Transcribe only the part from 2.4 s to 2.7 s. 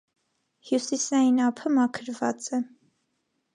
է։